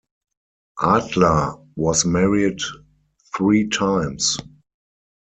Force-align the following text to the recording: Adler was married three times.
Adler 0.81 1.57
was 1.75 2.05
married 2.05 2.59
three 3.37 3.69
times. 3.69 4.35